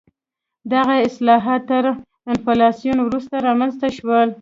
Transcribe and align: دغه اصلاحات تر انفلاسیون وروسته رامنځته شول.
دغه 0.73 0.93
اصلاحات 1.07 1.61
تر 1.71 1.85
انفلاسیون 2.31 2.97
وروسته 3.01 3.35
رامنځته 3.47 3.87
شول. 3.97 4.29